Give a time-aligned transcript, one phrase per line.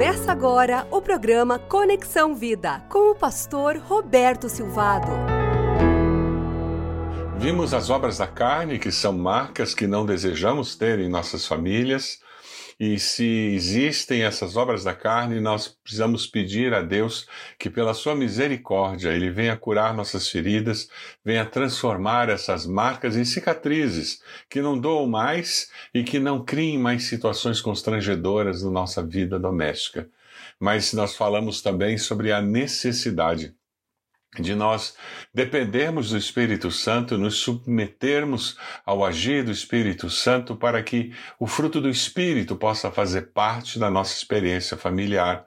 [0.00, 5.08] Começa agora o programa Conexão Vida com o pastor Roberto Silvado.
[7.36, 12.18] Vimos as obras da carne, que são marcas que não desejamos ter em nossas famílias.
[12.80, 17.28] E se existem essas obras da carne, nós precisamos pedir a Deus
[17.58, 20.88] que, pela sua misericórdia, Ele venha curar nossas feridas,
[21.22, 27.02] venha transformar essas marcas em cicatrizes, que não doam mais e que não criem mais
[27.04, 30.08] situações constrangedoras na nossa vida doméstica.
[30.58, 33.54] Mas nós falamos também sobre a necessidade
[34.38, 34.94] de nós
[35.34, 41.80] dependermos do Espírito Santo, nos submetermos ao agir do Espírito Santo para que o fruto
[41.80, 45.46] do Espírito possa fazer parte da nossa experiência familiar.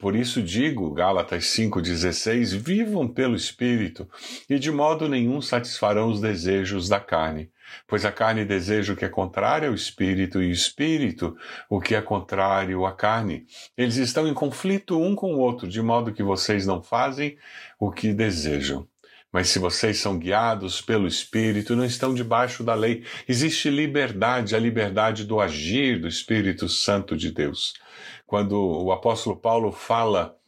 [0.00, 4.08] Por isso digo, Gálatas 5,16, vivam pelo Espírito,
[4.48, 7.50] e de modo nenhum satisfarão os desejos da carne.
[7.86, 11.36] Pois a carne deseja o que é contrário ao espírito, e o espírito
[11.68, 13.44] o que é contrário à carne.
[13.76, 17.36] Eles estão em conflito um com o outro, de modo que vocês não fazem
[17.78, 18.88] o que desejam.
[19.32, 23.04] Mas se vocês são guiados pelo Espírito, não estão debaixo da lei.
[23.28, 27.74] Existe liberdade, a liberdade do agir do Espírito Santo de Deus.
[28.30, 30.38] Quando o apóstolo Paulo fala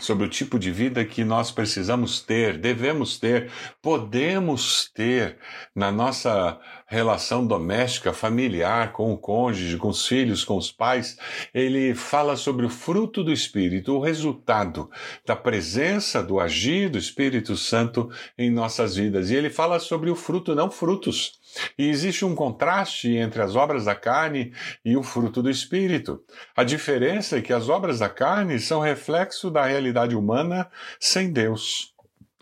[0.00, 3.48] sobre o tipo de vida que nós precisamos ter, devemos ter,
[3.80, 5.38] podemos ter
[5.72, 6.58] na nossa
[6.92, 11.16] relação doméstica, familiar, com o cônjuge, com os filhos, com os pais.
[11.54, 14.90] Ele fala sobre o fruto do Espírito, o resultado
[15.26, 19.30] da presença, do agir do Espírito Santo em nossas vidas.
[19.30, 21.40] E ele fala sobre o fruto, não frutos.
[21.78, 24.52] E existe um contraste entre as obras da carne
[24.84, 26.22] e o fruto do espírito.
[26.54, 30.70] A diferença é que as obras da carne são reflexo da realidade humana
[31.00, 31.92] sem Deus.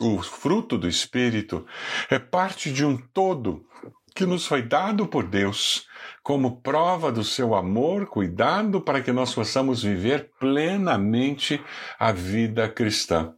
[0.01, 1.67] O fruto do espírito
[2.09, 3.67] é parte de um todo
[4.21, 5.87] que nos foi dado por Deus
[6.23, 11.59] como prova do seu amor, cuidado para que nós possamos viver plenamente
[11.99, 13.35] a vida cristã.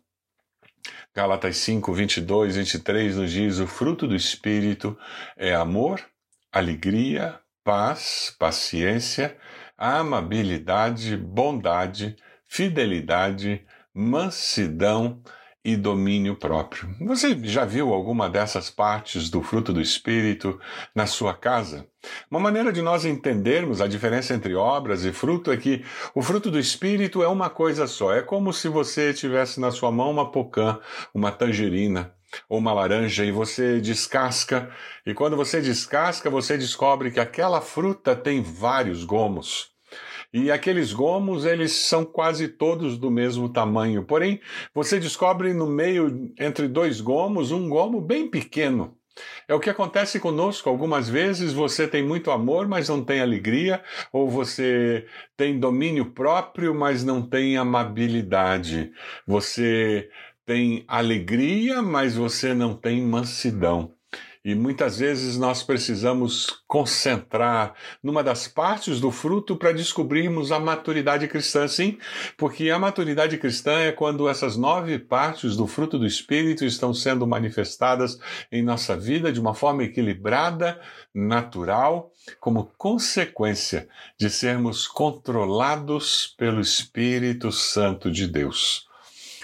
[1.14, 4.98] Gálatas 5, 22, 23 nos diz: o fruto do Espírito
[5.36, 6.04] é amor,
[6.50, 9.36] alegria, paz, paciência,
[9.78, 15.22] amabilidade, bondade, fidelidade, mansidão
[15.64, 16.94] e domínio próprio.
[17.00, 20.58] Você já viu alguma dessas partes do fruto do Espírito
[20.94, 21.86] na sua casa?
[22.30, 25.84] Uma maneira de nós entendermos a diferença entre obras e fruto é que
[26.14, 28.12] o fruto do Espírito é uma coisa só.
[28.12, 30.80] É como se você tivesse na sua mão uma pocã,
[31.14, 32.12] uma tangerina
[32.48, 34.70] ou uma laranja e você descasca,
[35.04, 39.71] e quando você descasca, você descobre que aquela fruta tem vários gomos.
[40.32, 44.04] E aqueles gomos, eles são quase todos do mesmo tamanho.
[44.04, 44.40] Porém,
[44.74, 48.96] você descobre no meio, entre dois gomos, um gomo bem pequeno.
[49.46, 50.70] É o que acontece conosco.
[50.70, 55.06] Algumas vezes você tem muito amor, mas não tem alegria, ou você
[55.36, 58.90] tem domínio próprio, mas não tem amabilidade.
[59.26, 60.08] Você
[60.46, 63.94] tem alegria, mas você não tem mansidão.
[64.44, 71.28] E muitas vezes nós precisamos concentrar numa das partes do fruto para descobrirmos a maturidade
[71.28, 71.96] cristã, sim,
[72.36, 77.24] porque a maturidade cristã é quando essas nove partes do fruto do Espírito estão sendo
[77.24, 78.18] manifestadas
[78.50, 80.80] em nossa vida de uma forma equilibrada,
[81.14, 82.10] natural,
[82.40, 83.88] como consequência
[84.18, 88.88] de sermos controlados pelo Espírito Santo de Deus.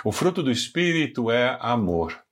[0.04, 2.27] O fruto do Espírito é amor.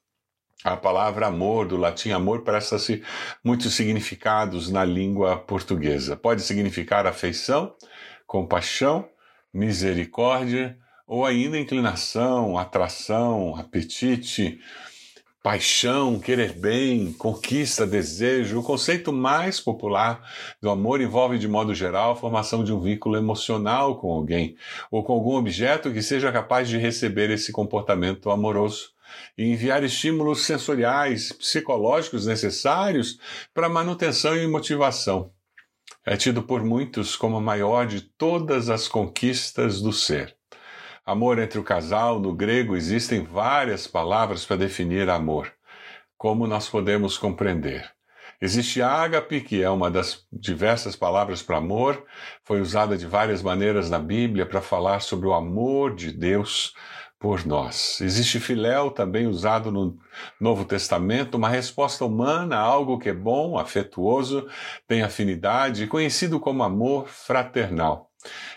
[0.65, 3.03] A palavra amor, do latim amor, presta-se
[3.45, 6.17] muitos significados na língua portuguesa.
[6.17, 7.75] Pode significar afeição,
[8.27, 9.09] compaixão,
[9.53, 14.59] misericórdia, ou ainda inclinação, atração, apetite,
[15.43, 18.59] paixão, querer bem, conquista, desejo.
[18.59, 20.21] O conceito mais popular
[20.61, 24.57] do amor envolve, de modo geral, a formação de um vínculo emocional com alguém
[24.91, 28.96] ou com algum objeto que seja capaz de receber esse comportamento amoroso
[29.37, 33.19] e enviar estímulos sensoriais, psicológicos necessários
[33.55, 35.33] para manutenção e motivação.
[36.05, 40.37] É tido por muitos como a maior de todas as conquistas do ser.
[41.05, 45.53] Amor entre o casal, no grego, existem várias palavras para definir amor.
[46.17, 47.91] Como nós podemos compreender?
[48.41, 52.05] Existe ágape, que é uma das diversas palavras para amor,
[52.45, 56.75] foi usada de várias maneiras na Bíblia para falar sobre o amor de Deus
[57.27, 58.01] por nós.
[58.01, 59.99] Existe filéu também usado no
[60.41, 64.47] Novo Testamento, uma resposta humana a algo que é bom, afetuoso,
[64.87, 68.13] tem afinidade, conhecido como amor fraternal.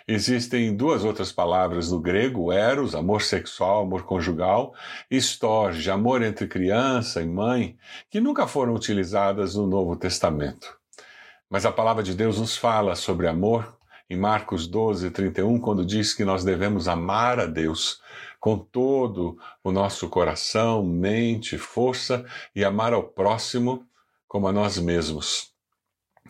[0.07, 4.75] Existem duas outras palavras no grego, eros, amor sexual, amor conjugal,
[5.09, 7.75] e storge, amor entre criança e mãe,
[8.07, 10.77] que nunca foram utilizadas no Novo Testamento.
[11.49, 13.78] Mas a palavra de Deus nos fala sobre amor
[14.09, 18.01] em Marcos 12, 31, quando diz que nós devemos amar a Deus
[18.39, 22.25] com todo o nosso coração, mente, força
[22.55, 23.85] e amar ao próximo
[24.27, 25.53] como a nós mesmos.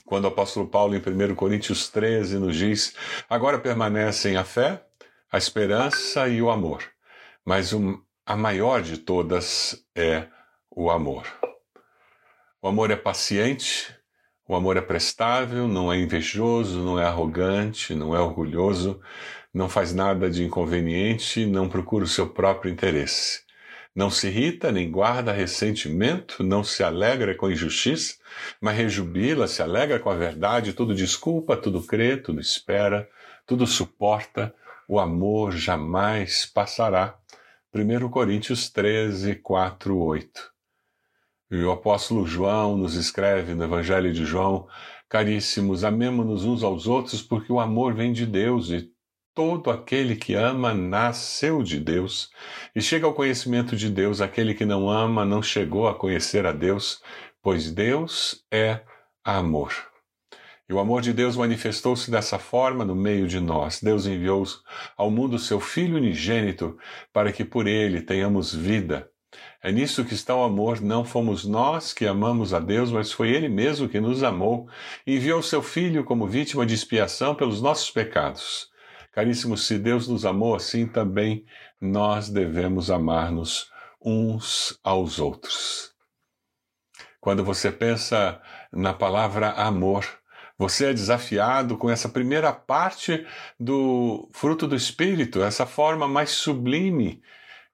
[0.06, 2.96] Quando o apóstolo Paulo, em 1 Coríntios 13, nos diz:
[3.30, 4.84] Agora permanecem a fé,
[5.32, 6.84] a esperança e o amor,
[7.46, 7.72] mas
[8.26, 10.28] a maior de todas é
[10.70, 11.26] o amor.
[12.62, 13.96] O amor é paciente,
[14.50, 19.00] o amor é prestável, não é invejoso, não é arrogante, não é orgulhoso,
[19.54, 23.44] não faz nada de inconveniente, não procura o seu próprio interesse.
[23.96, 28.16] Não se irrita nem guarda ressentimento, não se alegra com injustiça,
[28.60, 33.08] mas rejubila, se alegra com a verdade, tudo desculpa, tudo crê, tudo espera,
[33.46, 34.52] tudo suporta,
[34.88, 37.16] o amor jamais passará.
[37.72, 40.59] 1 Coríntios 13, 4, 8.
[41.52, 44.68] E o apóstolo João nos escreve no Evangelho de João:
[45.10, 48.92] Caríssimos, amemo-nos uns aos outros, porque o amor vem de Deus e
[49.34, 52.30] todo aquele que ama nasceu de Deus
[52.76, 54.22] e chega ao conhecimento de Deus.
[54.22, 57.02] Aquele que não ama não chegou a conhecer a Deus,
[57.42, 58.82] pois Deus é
[59.24, 59.74] amor.
[60.70, 63.82] E o amor de Deus manifestou-se dessa forma no meio de nós.
[63.82, 64.44] Deus enviou
[64.96, 66.78] ao mundo seu Filho unigênito
[67.12, 69.10] para que por ele tenhamos vida.
[69.62, 70.82] É nisso que está o amor.
[70.82, 74.70] Não fomos nós que amamos a Deus, mas foi Ele mesmo que nos amou
[75.06, 78.70] e enviou seu Filho como vítima de expiação pelos nossos pecados.
[79.12, 81.46] Caríssimos, se Deus nos amou assim, também
[81.82, 83.70] nós devemos amar-nos
[84.02, 85.94] uns aos outros.
[87.20, 88.42] Quando você pensa
[88.72, 90.06] na palavra amor,
[90.58, 93.26] você é desafiado com essa primeira parte
[93.60, 97.22] do fruto do Espírito, essa forma mais sublime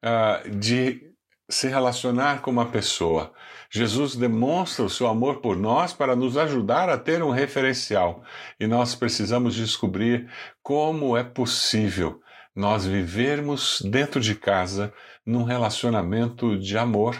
[0.04, 1.15] uh, de
[1.50, 3.34] se relacionar com uma pessoa.
[3.70, 8.24] Jesus demonstra o seu amor por nós para nos ajudar a ter um referencial.
[8.60, 10.30] E nós precisamos descobrir
[10.64, 12.22] como é possível
[12.56, 14.94] nós vivermos dentro de casa
[15.26, 17.18] num relacionamento de amor.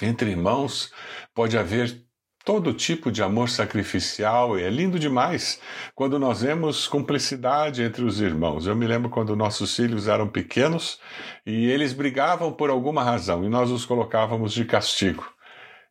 [0.00, 0.90] Entre irmãos,
[1.34, 2.02] pode haver
[2.44, 5.60] todo tipo de amor sacrificial é lindo demais
[5.94, 8.66] quando nós vemos cumplicidade entre os irmãos.
[8.66, 10.98] Eu me lembro quando nossos filhos eram pequenos
[11.46, 15.24] e eles brigavam por alguma razão e nós os colocávamos de castigo.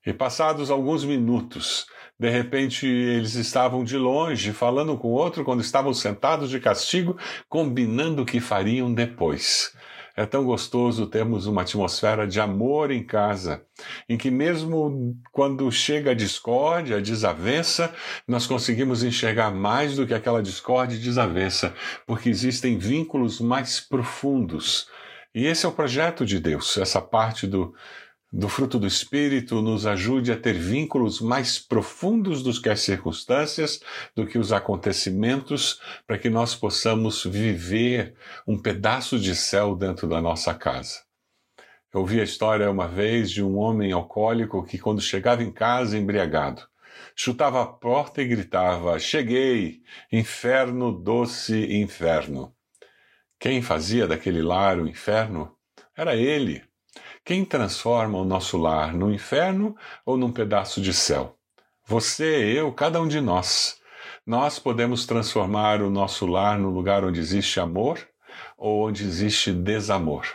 [0.06, 1.86] E passados alguns minutos,
[2.20, 7.18] de repente eles estavam de longe falando com o outro quando estavam sentados de castigo,
[7.48, 9.74] combinando o que fariam depois.
[10.16, 13.64] É tão gostoso termos uma atmosfera de amor em casa,
[14.10, 17.94] em que, mesmo quando chega a discórdia, a desavença,
[18.28, 21.74] nós conseguimos enxergar mais do que aquela discórdia e desavença,
[22.06, 24.88] porque existem vínculos mais profundos.
[25.34, 27.74] E esse é o projeto de Deus, essa parte do,
[28.32, 33.82] do fruto do Espírito nos ajude a ter vínculos mais profundos do que as circunstâncias,
[34.16, 38.16] do que os acontecimentos, para que nós possamos viver
[38.48, 41.02] um pedaço de céu dentro da nossa casa.
[41.94, 45.98] Eu ouvi a história uma vez de um homem alcoólico que, quando chegava em casa
[45.98, 46.62] embriagado,
[47.14, 49.82] chutava a porta e gritava: Cheguei!
[50.10, 52.56] Inferno, doce inferno!
[53.38, 55.54] Quem fazia daquele lar o inferno
[55.98, 56.64] era ele
[57.24, 61.38] quem transforma o nosso lar no inferno ou num pedaço de céu?
[61.86, 63.80] Você, eu, cada um de nós.
[64.26, 68.00] Nós podemos transformar o nosso lar no lugar onde existe amor
[68.58, 70.26] ou onde existe desamor.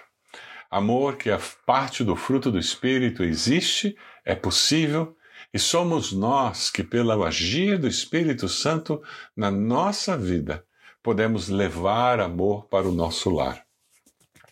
[0.71, 5.17] Amor, que é parte do fruto do Espírito, existe, é possível,
[5.53, 9.03] e somos nós que, pelo agir do Espírito Santo
[9.37, 10.65] na nossa vida,
[11.03, 13.66] podemos levar amor para o nosso lar.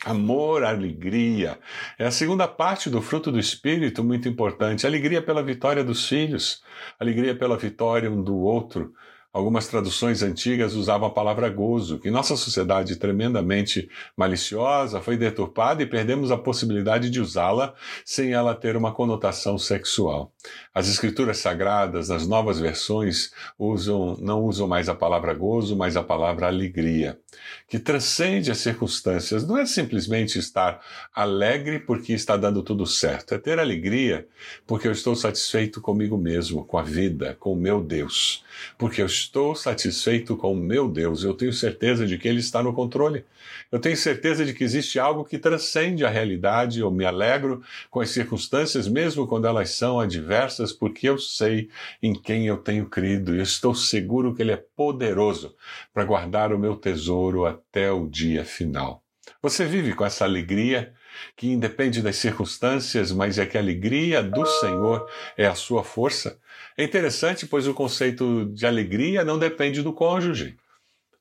[0.04, 1.58] Amor, alegria.
[1.98, 4.86] É a segunda parte do fruto do Espírito, muito importante.
[4.86, 6.62] Alegria pela vitória dos filhos,
[7.00, 8.92] alegria pela vitória um do outro,
[9.34, 15.86] Algumas traduções antigas usavam a palavra gozo, que nossa sociedade tremendamente maliciosa foi deturpada e
[15.86, 17.74] perdemos a possibilidade de usá-la
[18.04, 20.32] sem ela ter uma conotação sexual.
[20.72, 26.02] As escrituras sagradas, nas novas versões, usam, não usam mais a palavra gozo, mas a
[26.04, 27.18] palavra alegria,
[27.66, 29.44] que transcende as circunstâncias.
[29.44, 30.80] Não é simplesmente estar
[31.12, 34.28] alegre porque está dando tudo certo, é ter alegria
[34.64, 38.44] porque eu estou satisfeito comigo mesmo, com a vida, com o meu Deus,
[38.78, 39.08] porque eu
[39.54, 43.24] satisfeito com o meu Deus, eu tenho certeza de que Ele está no controle.
[43.70, 46.80] Eu tenho certeza de que existe algo que transcende a realidade.
[46.80, 51.68] Eu me alegro com as circunstâncias, mesmo quando elas são adversas, porque eu sei
[52.02, 55.54] em quem eu tenho crido e estou seguro que Ele é poderoso
[55.92, 59.02] para guardar o meu tesouro até o dia final.
[59.42, 60.94] Você vive com essa alegria
[61.36, 66.38] que independe das circunstâncias, mas é que a alegria do Senhor é a sua força?
[66.76, 70.56] É interessante, pois o conceito de alegria não depende do cônjuge.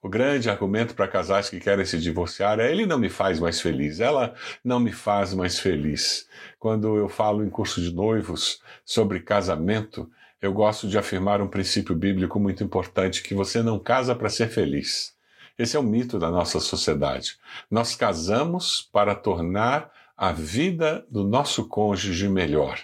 [0.01, 3.61] O grande argumento para casais que querem se divorciar é ele não me faz mais
[3.61, 4.33] feliz, ela
[4.63, 6.27] não me faz mais feliz.
[6.59, 10.09] Quando eu falo em curso de noivos sobre casamento,
[10.41, 14.49] eu gosto de afirmar um princípio bíblico muito importante que você não casa para ser
[14.49, 15.13] feliz.
[15.57, 17.37] Esse é o mito da nossa sociedade.
[17.69, 22.79] Nós casamos para tornar a vida do nosso cônjuge melhor.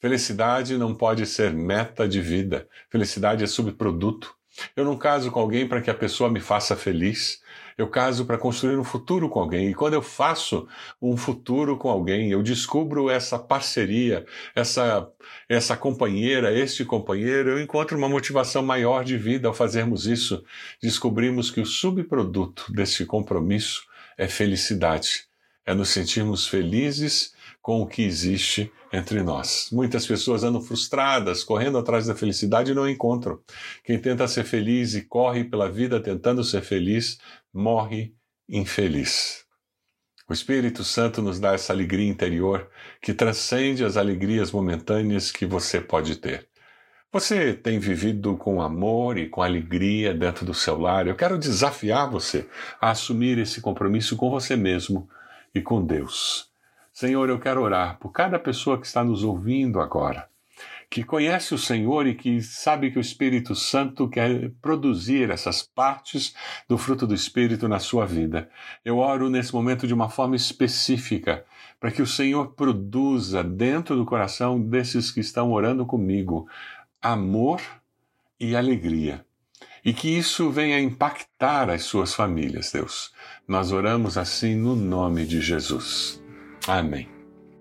[0.00, 2.66] Felicidade não pode ser meta de vida.
[2.88, 4.34] Felicidade é subproduto.
[4.74, 7.42] Eu não caso com alguém para que a pessoa me faça feliz.
[7.76, 9.68] Eu caso para construir um futuro com alguém.
[9.68, 10.66] E quando eu faço
[11.00, 15.06] um futuro com alguém, eu descubro essa parceria, essa,
[15.48, 20.42] essa companheira, este companheiro, eu encontro uma motivação maior de vida ao fazermos isso.
[20.82, 23.82] Descobrimos que o subproduto desse compromisso
[24.16, 25.29] é felicidade.
[25.64, 29.68] É nos sentirmos felizes com o que existe entre nós.
[29.70, 33.38] Muitas pessoas andam frustradas, correndo atrás da felicidade e não encontram.
[33.84, 37.18] Quem tenta ser feliz e corre pela vida tentando ser feliz,
[37.52, 38.14] morre
[38.48, 39.44] infeliz.
[40.28, 42.68] O Espírito Santo nos dá essa alegria interior
[43.02, 46.48] que transcende as alegrias momentâneas que você pode ter.
[47.12, 51.08] Você tem vivido com amor e com alegria dentro do seu lar?
[51.08, 52.48] Eu quero desafiar você
[52.80, 55.08] a assumir esse compromisso com você mesmo
[55.54, 56.50] e com Deus.
[56.92, 60.28] Senhor, eu quero orar por cada pessoa que está nos ouvindo agora,
[60.90, 66.34] que conhece o Senhor e que sabe que o Espírito Santo quer produzir essas partes
[66.68, 68.50] do fruto do Espírito na sua vida.
[68.84, 71.44] Eu oro nesse momento de uma forma específica,
[71.78, 76.48] para que o Senhor produza dentro do coração desses que estão orando comigo
[77.00, 77.62] amor
[78.38, 79.24] e alegria.
[79.84, 83.12] E que isso venha impactar as suas famílias, Deus.
[83.48, 86.22] Nós oramos assim no nome de Jesus.
[86.68, 87.08] Amém.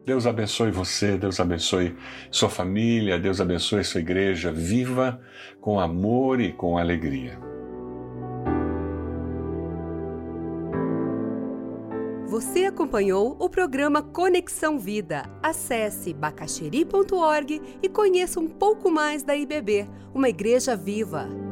[0.06, 1.96] Deus abençoe você, Deus abençoe
[2.32, 4.52] sua família, Deus abençoe sua igreja.
[4.52, 5.22] Viva
[5.62, 7.40] com amor e com alegria.
[12.28, 15.24] Você acompanhou o programa Conexão Vida.
[15.42, 21.49] Acesse bacacheri.org e conheça um pouco mais da IBB, uma igreja viva.